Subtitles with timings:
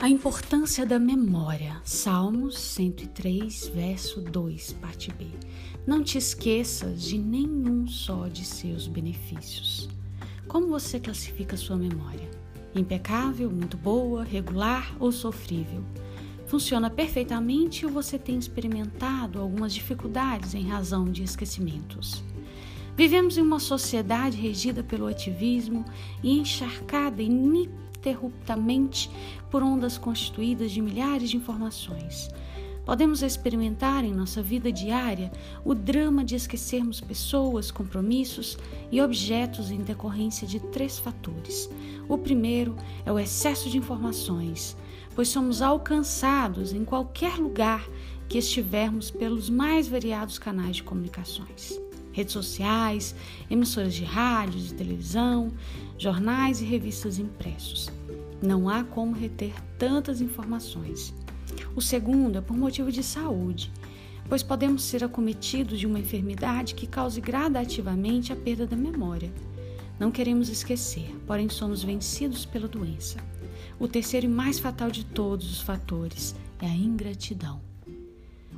[0.00, 1.82] A importância da memória.
[1.82, 5.26] Salmos 103, verso 2, parte B.
[5.84, 9.88] Não te esqueças de nenhum só de seus benefícios.
[10.46, 12.30] Como você classifica sua memória?
[12.76, 15.82] Impecável, muito boa, regular ou sofrível?
[16.46, 22.22] Funciona perfeitamente ou você tem experimentado algumas dificuldades em razão de esquecimentos?
[22.98, 25.84] Vivemos em uma sociedade regida pelo ativismo
[26.20, 29.08] e encharcada ininterruptamente
[29.48, 32.28] por ondas constituídas de milhares de informações.
[32.84, 35.30] Podemos experimentar em nossa vida diária
[35.64, 38.58] o drama de esquecermos pessoas, compromissos
[38.90, 41.70] e objetos em decorrência de três fatores.
[42.08, 42.74] O primeiro
[43.06, 44.76] é o excesso de informações,
[45.14, 47.88] pois somos alcançados em qualquer lugar
[48.28, 51.78] que estivermos pelos mais variados canais de comunicações
[52.18, 53.14] redes sociais,
[53.48, 55.52] emissoras de rádio, de televisão,
[55.96, 57.88] jornais e revistas impressos.
[58.42, 61.14] Não há como reter tantas informações.
[61.76, 63.72] O segundo é por motivo de saúde,
[64.28, 69.32] pois podemos ser acometidos de uma enfermidade que cause gradativamente a perda da memória.
[69.98, 73.18] Não queremos esquecer, porém somos vencidos pela doença.
[73.78, 77.60] O terceiro e mais fatal de todos os fatores é a ingratidão.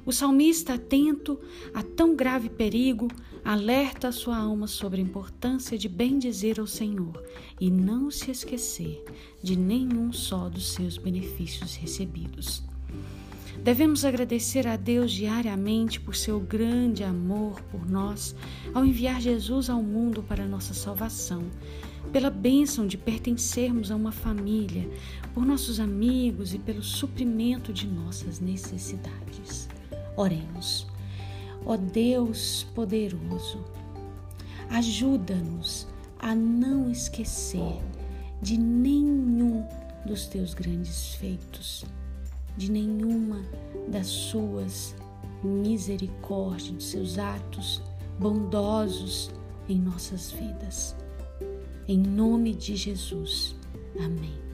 [0.04, 1.38] O salmista, atento
[1.74, 3.08] a tão grave perigo,
[3.44, 7.22] alerta a sua alma sobre a importância de bem dizer ao Senhor
[7.60, 9.04] e não se esquecer
[9.42, 12.62] de nenhum só dos seus benefícios recebidos.
[13.58, 18.34] Devemos agradecer a Deus diariamente por seu grande amor por nós
[18.72, 21.42] ao enviar Jesus ao mundo para nossa salvação,
[22.12, 24.88] pela bênção de pertencermos a uma família,
[25.34, 29.68] por nossos amigos e pelo suprimento de nossas necessidades.
[30.16, 30.86] Oremos.
[31.66, 33.62] Ó Deus poderoso,
[34.70, 35.86] ajuda-nos
[36.18, 37.80] a não esquecer
[38.40, 39.66] de nenhum
[40.06, 41.84] dos teus grandes feitos,
[42.60, 43.40] de nenhuma
[43.88, 44.94] das suas
[45.42, 47.82] misericórdias, de seus atos
[48.18, 49.30] bondosos
[49.66, 50.94] em nossas vidas.
[51.88, 53.56] Em nome de Jesus.
[53.98, 54.49] Amém.